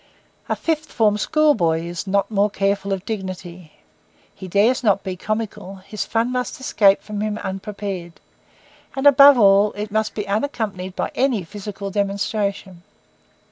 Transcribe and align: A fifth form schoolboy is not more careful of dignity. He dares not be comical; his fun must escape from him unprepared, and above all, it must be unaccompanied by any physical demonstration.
A 0.49 0.55
fifth 0.55 0.91
form 0.91 1.15
schoolboy 1.19 1.81
is 1.81 2.07
not 2.07 2.31
more 2.31 2.49
careful 2.49 2.91
of 2.91 3.05
dignity. 3.05 3.73
He 4.33 4.47
dares 4.47 4.83
not 4.83 5.03
be 5.03 5.15
comical; 5.15 5.75
his 5.75 6.05
fun 6.05 6.31
must 6.31 6.59
escape 6.59 7.03
from 7.03 7.21
him 7.21 7.37
unprepared, 7.37 8.13
and 8.95 9.05
above 9.05 9.37
all, 9.37 9.73
it 9.73 9.91
must 9.91 10.15
be 10.15 10.27
unaccompanied 10.27 10.95
by 10.95 11.11
any 11.13 11.43
physical 11.43 11.91
demonstration. 11.91 12.81